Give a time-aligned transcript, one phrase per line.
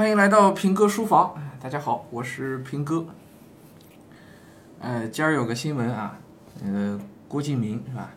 [0.00, 3.04] 欢迎来到平哥书房，大家好，我是平哥。
[4.78, 6.18] 呃，今儿有个新闻啊，
[6.64, 8.08] 那个郭敬明是吧？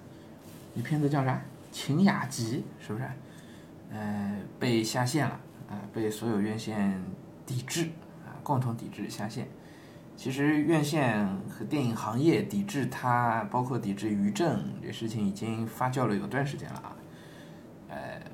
[0.74, 1.34] 那片子叫啥？
[1.74, 3.06] 《晴雅集》是不是？
[3.92, 5.38] 呃，被下线了
[5.70, 7.04] 啊，被所有院线
[7.46, 7.90] 抵制
[8.26, 9.50] 啊，共同抵制下线。
[10.16, 16.96] 其实院线和电影行业抵制它，包括抵制于正这事情，已经发酵了有段时间了啊。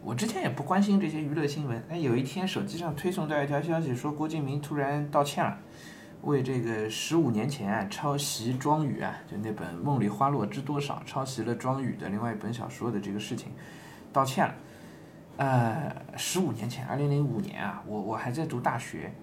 [0.02, 5.58] 我之前也不关心这些娱乐新闻，但有一天手机上推送到一条消息，说郭敬明突然道歉了，
[6.22, 13.52] 为这个十五年前抄袭庄羽啊，就那本《梦里花落知多少》抄袭了庄羽的另外一本小说的这个事情
[14.14, 14.56] 道歉了。
[15.38, 19.14] 呃，十五年前，二零零五年啊，我我还在读大学，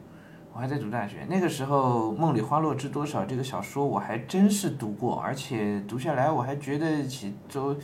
[0.53, 7.75] 我还在读大学，那个时候《梦里花落知多少》这个小说我还真是读过，而且读下来我还觉得起都。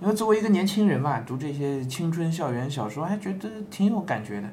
[0.00, 4.48] 因为作为一个年轻人嘛，读这些青春校园小说还觉得挺有感觉的，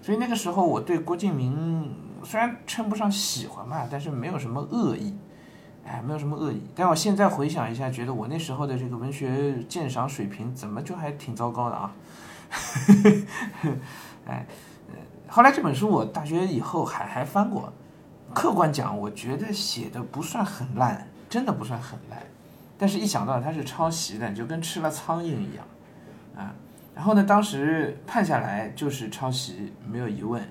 [0.00, 5.14] 所以那个时候我对郭敬明虽然称不上喜欢吧，但是没有什么恶意，
[5.84, 6.62] 哎，没有什么恶意。
[6.74, 11.92] 但我现在回想一下，觉得我那时候的这个文学鉴赏水平怎么就还挺糟糕的啊？
[14.26, 14.46] 哎，
[15.28, 17.70] 后来这本书我大学以后还还翻过，
[18.32, 22.18] 客观讲，我觉得写的不算很烂，真的不算很烂。
[22.78, 25.64] 但是，一想到他是抄袭的，就跟吃了苍蝇一样，
[26.36, 26.54] 啊，
[26.94, 30.42] 然后呢，当时判下来就是抄袭，没有疑问。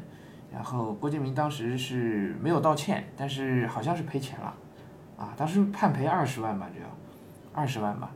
[0.53, 4.53] 然后郭敬明当时是没有道歉，但是好像是赔钱了，
[5.17, 6.88] 啊，当时判赔二十万吧，就要
[7.53, 8.11] 二十万吧，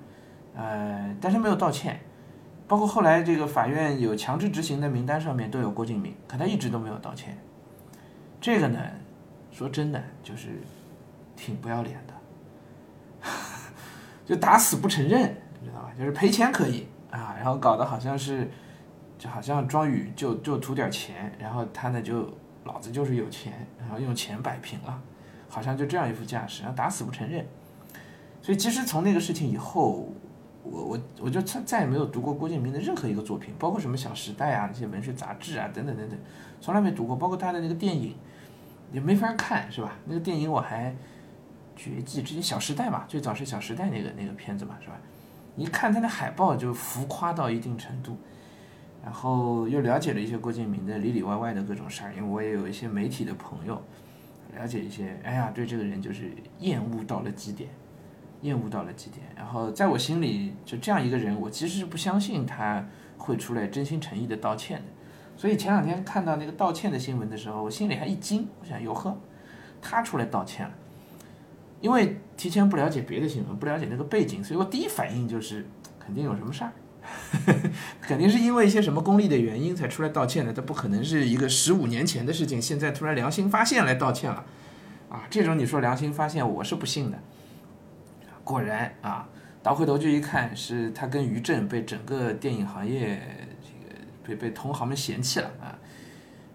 [0.53, 2.00] 呃，但是没有道歉。
[2.67, 7.38] 包括后来这个法院有强制执行的名单上面都有郭敬明，可他一直都没有道歉。
[8.42, 8.80] 这个呢，
[9.52, 10.61] 说真的就是
[11.36, 12.14] 挺不要脸的。
[14.26, 15.22] 就打死不承认，
[15.62, 15.92] 你知道吧？
[15.98, 18.50] 就是赔钱可以啊，然后搞得好像是，
[19.20, 22.28] 就好像庄宇就就图点钱，然后他呢就
[22.64, 25.00] 老子就是有钱，然后用钱摆平了，
[25.48, 27.45] 好像就这样一副架势，然后打死不承认。
[28.42, 30.11] 所以其实从那个事情以后，
[30.64, 36.17] 我我我就再再也没有读过郭敬明的任何一个作品，包括什么《小时代》啊那些文学杂志啊等等等等，
[36.60, 37.16] 从来没读过。
[37.16, 38.16] 包括他的那个电影，
[38.92, 39.94] 也没法看，是吧？
[40.05, 40.95] 那个电影我还。
[41.75, 44.97] 绝技之前《小时代》嘛，最早是《小时代》那个那个片子嘛，是吧？
[45.58, 48.17] 一看他的海报就浮夸到一定程度，
[49.03, 53.81] 然后又了解了一些郭敬明的里里外外的各种事儿，因为我也有一些媒体的朋友，
[54.53, 57.69] 了解一些，哎呀，对这个人就是厌恶到了极点，
[58.42, 59.25] 厌恶到了极点。
[59.36, 62.86] 然后在我心里，就这样一个人，我其实是不相信他
[63.17, 64.86] 会出来真心诚意的道歉的。
[65.37, 69.17] 所以前两天看到那个道歉的新闻的时候，我心里还一惊，我想哟呵，
[69.81, 70.73] 他出来道歉了。
[71.86, 75.64] 因为提前不了解别的新闻，不了解那个背景，所以我第一反应就是
[76.00, 76.73] 肯定有什么事儿，
[78.02, 80.52] 肯定是因为一些什么功利的原因才出来道歉的。
[80.52, 84.44] 他不可能是一个十五年前的事情，现在突然良心发现来道歉了，
[85.10, 87.20] 啊，这种你说良心发现，我是不信的。
[88.44, 89.30] 果然啊，
[89.62, 93.22] 倒回头去一看，是他跟于正被整个电影行业
[93.62, 95.78] 这个被被同行们嫌弃了啊。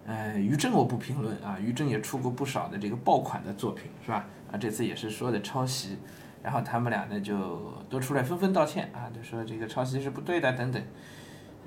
[0.05, 4.25] 呃，于正我不评论啊，于正也出过不少的这个爆款的作品，是吧？
[4.51, 5.97] 啊，这次也是说的抄袭，
[6.43, 10.83] 然后他们俩呢就都出来纷纷道歉啊，就说这个抄袭是不对的等等。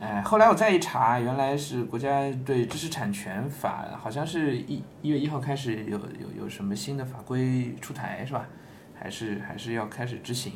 [0.01, 8.47] 哎，后来我再一查，原来是国家对知识产权法好像是一一月一号开始有有有什么新的法规出台是吧？
[8.93, 10.53] 还是还是要开始执行，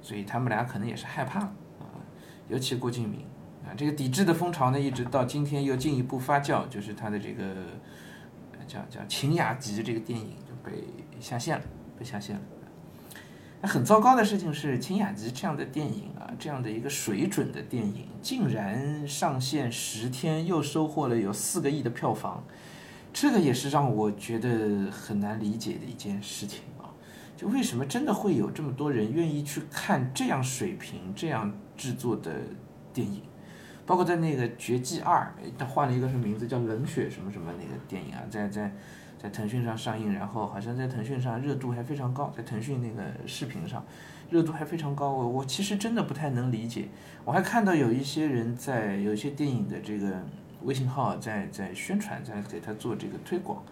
[0.00, 2.00] 所以他们俩可能也是害怕啊，
[2.48, 3.20] 尤其郭敬明
[3.64, 7.44] 啊，这个抵制的风潮呢，一直到今天又进一步发酵，就是他的这个
[8.66, 10.82] 叫叫《晴雅集》这个电影就被。
[11.22, 11.64] 下线了，
[11.96, 12.42] 被下线了。
[13.60, 22.42] 那很糟糕的事情是，《晴雅集》这样的电影啊，这样的一个水准的电影，竟然上线十天又收获了有四个亿的票房，
[23.12, 26.90] 这个也是让我觉得很难理解的一件事情啊！
[27.36, 32.32] 就为什么真的会有这么多人愿意去看这样水平、这样制作的
[32.92, 33.22] 电影？
[33.86, 38.74] 包括在那个《绝技二》，他换了一个什么名字，叫《冷血》什么什么那个电影啊，在在。
[39.22, 43.84] 在腾讯上上映，然后好像在腾讯上热度还非常高，在腾讯那个视频上
[44.30, 45.12] 热度还非常高。
[45.12, 46.88] 我我其实真的不太能理解。
[47.24, 50.20] 我还看到有一些人在有一些电影的这个
[50.62, 53.62] 微信号在在宣传，在给他做这个推广。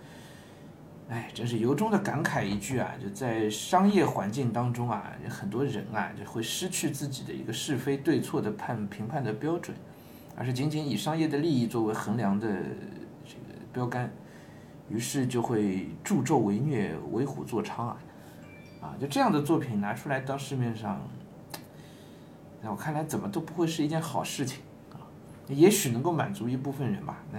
[1.08, 2.94] 哎，真是由衷的感慨一句啊！
[3.02, 9.76] 就在商业环境当中啊，很多人啊就会失去自己的一个是非对错的判评判的标准，
[10.37, 12.47] 而是仅仅以商业的利益作为衡量的
[13.26, 14.08] 这个标杆。
[14.90, 17.96] 于是就会助纣为虐，为虎作伥啊！
[18.82, 21.00] 啊，就这样的作品拿出来到市面上，
[22.62, 24.98] 在我看来怎么都不会是一件好事情啊！
[25.48, 27.38] 也许能够满足一部分人吧，那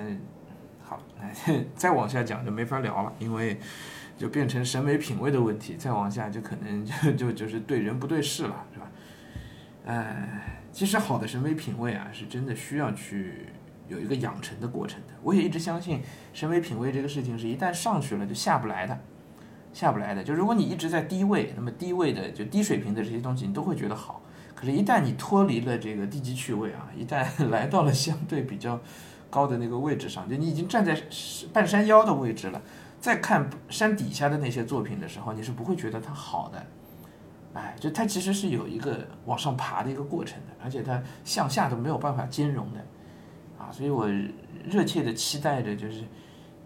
[0.84, 3.60] 好，那再往下讲就没法聊了，因为
[4.18, 8.92] 就变成审美品味的问题，再往下就可能就就就是对人不对事了，是吧？
[9.88, 13.48] 哎，其实好的审美品味啊，是真的需要去
[13.92, 15.14] 有一个养成的过程的。
[15.22, 16.02] 我也一直相信，
[16.34, 18.98] 审美品味这个事情是一旦上去了就下不来的，
[19.74, 20.24] 下不来的。
[20.24, 24.22] 就如果你一直在低位，那么低位的就低水平的这些东西你都会觉得好，
[24.56, 28.80] 可是，一旦你脱离了这个低级趣味啊，一旦来到了相对比较
[29.30, 31.00] 高的那个位置上，就你已经站在
[31.52, 32.62] 半山腰的位置了，
[33.00, 36.66] 再看山底下的那些作品的时候，你是不会觉得它好的。
[37.54, 42.80] 哎，就它其实是有一个往上爬的一个过程的，而且它向下都没有办法兼容的，
[43.62, 44.08] 啊，所以我
[44.66, 46.04] 热切的期待着，就是，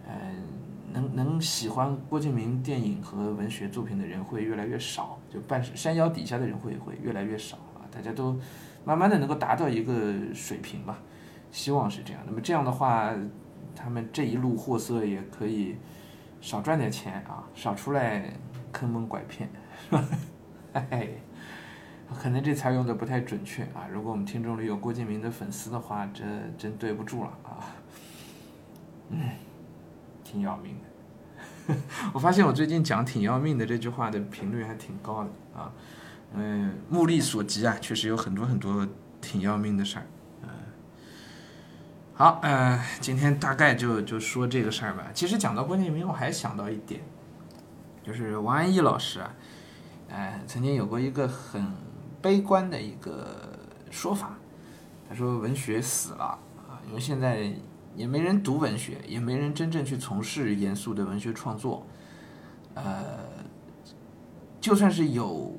[0.07, 0.15] 嗯，
[0.93, 8.39] 能能喜欢郭敬明电影和文学作品的人会越来越少，就半山腰底下的人会会越来越少啊，大家都
[8.85, 10.99] 慢慢的能够达到一个水平吧，
[11.51, 12.21] 希望是这样。
[12.25, 13.13] 那么这样的话，
[13.75, 15.75] 他们这一路货色也可以
[16.39, 18.31] 少赚点钱啊，少出来
[18.71, 19.49] 坑蒙拐骗，
[19.89, 20.07] 是吧？
[20.73, 21.07] 哎，
[22.13, 23.87] 可能这词用的不太准确啊！
[23.91, 26.23] 如果我们听众里有郭敬明的粉丝的话，这
[26.57, 27.73] 真对不住了啊！
[29.09, 29.19] 嗯，
[30.23, 31.75] 挺要命的。
[32.13, 35.71] 我发现我最近讲“挺要命的”这句话的频率还挺高的啊。
[36.33, 38.87] 嗯，目力所及啊，确实有很多很多
[39.19, 40.05] 挺要命的事儿。
[40.43, 40.49] 嗯，
[42.13, 45.07] 好，嗯，今天大概就就说这个事儿吧。
[45.13, 47.01] 其实讲到郭敬明，我还想到一点，
[48.03, 49.33] 就是王安忆老师啊。
[50.11, 51.65] 哎，曾经有过一个很
[52.25, 53.37] 悲观的一个
[53.91, 54.35] 说法，
[55.07, 56.23] 他说文学死了
[56.57, 57.53] 啊，因为现在
[57.95, 61.85] 也没人读文学，也没人真正去从事严肃的文学创作，
[62.73, 63.03] 呃，
[64.59, 65.55] 就算是有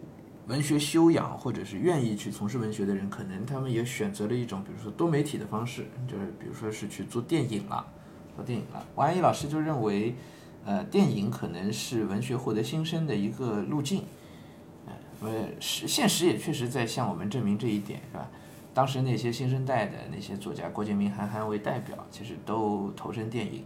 [0.49, 7.87] 文学修养或者是愿意去从事文学的人，可能他们也选择了一种，比如说多媒体的方式，就是比如说是去做电影了，
[8.35, 8.85] 做电影了。
[8.97, 10.17] 王安忆老师就认为，
[10.65, 14.03] 呃，电影可能是文学获得新生的一个路径。
[15.21, 18.29] 呃，实现实也确实在向我们证明这一点，是吧？
[18.75, 23.65] 当时那些新生代的那些作家，郭敬明、韩寒为代表，其实都投身电影。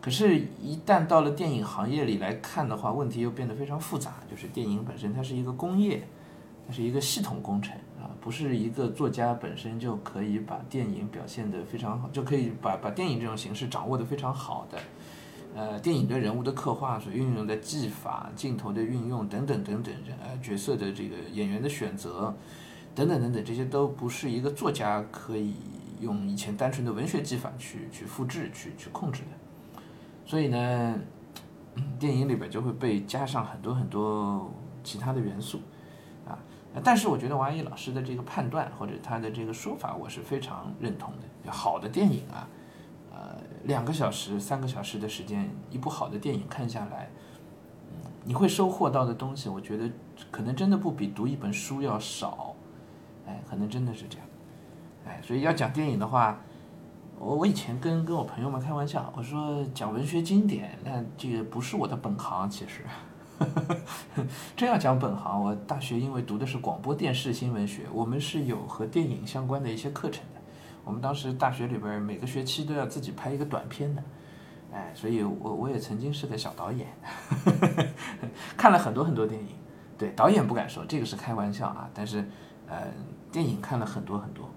[0.00, 4.14] 可是，一旦到了电影行业里来看的话，问题又变得非常复杂。
[4.30, 6.02] 就是电影本身它是一个工业，
[6.66, 14.78] 它是一个系统工程啊，不是一个作家本身就可以把电影表现得非常好，就可以把把电影这种形式掌握得非常好的。
[15.56, 22.34] 呃，电影对人物的刻画所运用的技法、镜头的运用等等等等，呃，角色的这个演员的选择，
[22.92, 25.54] 等等等等，这些都不是一个作家可以
[26.00, 29.80] 用以前单纯的文学技法去去复制、去去控制的。
[30.26, 30.98] 所以呢，
[32.00, 34.52] 电影里边就会被加上很多很多
[34.82, 35.60] 其他的元素，
[36.26, 36.36] 啊，
[36.82, 41.52] 但是我觉得王安忆老师的这个判断或者他的这个说法，我是非常认同的。
[41.52, 42.48] 好的电影啊。
[43.64, 47.10] 两个小时、三个小时的时间，一部好的电影看下来，
[47.90, 49.90] 嗯，你会收获到的东西，我觉得
[50.30, 52.54] 可能真的不比读一本书要少，
[53.26, 54.26] 哎，可能真的是这样，
[55.06, 56.38] 哎，所以要讲电影的话，
[57.18, 62.82] 我我以前跟跟我朋友们开玩笑，我说讲文学经典，那这个不是我的本行，其实，
[64.54, 70.40] 真要讲本行，我大学因为读的是广播电视新闻学，我们是有和电影相关的一些课程的。
[70.84, 74.02] 我们当时大学里边每个学期都要自己拍一个短片的，
[74.72, 76.86] 哎，所以我我也曾经是个小导演，
[78.56, 79.48] 看了很多很多电影。
[79.96, 81.88] 对，导演不敢说，这个是开玩笑啊。
[81.94, 82.24] 但是，
[82.66, 82.88] 呃，
[83.30, 84.50] 电影看了很多很多。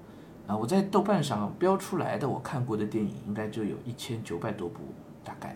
[0.47, 4.79] 啊，我在豆瓣上标出来的我看过的电影应该就有一千九百多部，
[5.23, 5.55] 大概。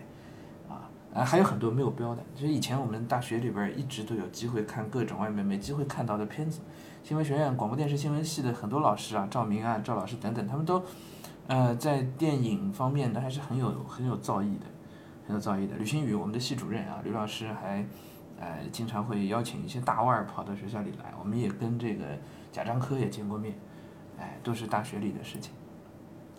[0.68, 2.22] 啊，啊，还有很多没有标的。
[2.34, 6.60] 就是以前我们大学里边一直都有机会看各种外面没机会看到的片子。
[7.02, 10.80] 新闻学院广播电视新闻系的很多老师啊，赵明啊、赵老师等等，他们都，
[11.48, 14.66] 呃，在电影方面呢还是很有很有造诣的，
[15.26, 15.74] 很有造诣的。
[15.76, 17.84] 吕新宇，我们的系主任啊，吕老师还，
[18.38, 22.04] 呃，经常会邀请一些大腕儿跑到学校里来，我们也跟这个
[22.52, 23.58] 贾樟柯也见过面，
[24.20, 25.52] 哎，都是大学里的事情，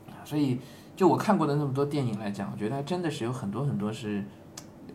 [0.07, 0.61] 啊，所以
[0.95, 4.23] 就我看过的那么多电影来讲，我觉得真的是有很多很多是，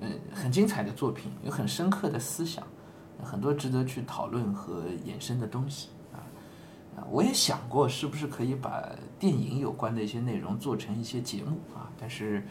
[0.01, 2.65] 呃，很精彩的作品，有很深刻的思想。
[3.23, 6.23] 很多值得去讨论和衍生的东西啊
[6.97, 7.05] 啊！
[7.11, 8.85] 我也想过是不是可以把
[9.19, 12.47] 电影有关的一些内容做成一些节目啊，但是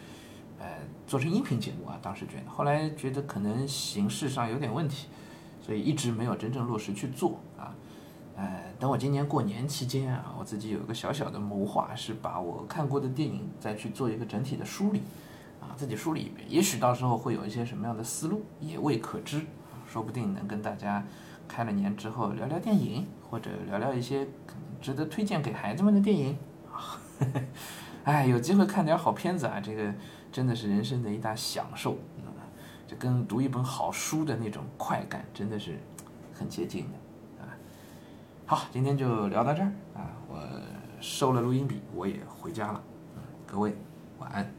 [0.58, 0.66] 呃，
[1.06, 5.06] 做成音频节目啊，当时觉得，后来觉得可能形式上有点问题，
[5.62, 7.74] 所以一直没有真正落实去做啊。
[8.36, 15.02] 呃，等我今年过年期间啊，我自己有一个小小的谋划，是把我看过的电影再去做一个整体的梳理
[15.60, 19.44] 啊，自己梳理一遍，也许到时候会有一些什么样的思路，也未可知。
[19.88, 21.02] 说不定能跟大家
[21.48, 24.28] 开了年之后聊聊电影，或者聊聊一些
[24.80, 26.36] 值得推荐给孩子们的电影。
[28.04, 29.92] 哎，有机会看点好片子啊，这个
[30.30, 32.24] 真的是人生的一大享受，嗯，
[32.86, 35.78] 就跟读一本好书的那种快感真的是
[36.32, 37.48] 很接近的啊。
[38.46, 40.38] 好，今天就聊到这儿啊，我
[41.00, 42.82] 收了录音笔，我也回家了，
[43.46, 43.74] 各位
[44.18, 44.50] 晚安。